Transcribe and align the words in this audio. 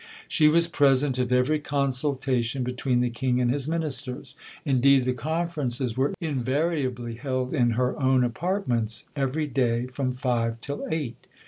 She 0.27 0.47
was 0.47 0.67
present 0.67 1.19
at 1.19 1.31
every 1.31 1.59
consultation 1.59 2.63
between 2.63 3.01
the 3.01 3.11
King 3.11 3.39
and 3.39 3.51
his 3.51 3.67
Ministers 3.67 4.33
indeed 4.65 5.05
the 5.05 5.13
conferences 5.13 5.95
were 5.95 6.15
invariably 6.19 7.13
held 7.17 7.53
in 7.53 7.73
her 7.77 7.95
own 8.01 8.23
apartments, 8.23 9.05
every 9.15 9.45
day 9.45 9.85
from 9.85 10.11
five 10.13 10.59
till 10.59 10.87
eight. 10.89 11.27